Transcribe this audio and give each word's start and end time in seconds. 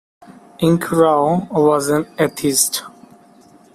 Ingrao 0.63 1.47
was 1.51 1.89
an 1.89 2.07
atheist. 2.17 2.81